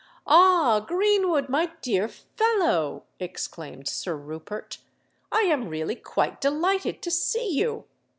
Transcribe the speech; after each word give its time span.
"Ah! 0.25 0.79
Greenwood, 0.79 1.47
my 1.47 1.73
dear 1.83 2.07
fellow," 2.07 3.03
exclaimed 3.19 3.87
Sir 3.87 4.15
Rupert; 4.15 4.79
"I 5.31 5.41
am 5.41 5.67
really 5.69 5.93
quite 5.93 6.41
delighted 6.41 7.03
to 7.03 7.11
see 7.11 7.47
you. 7.51 7.85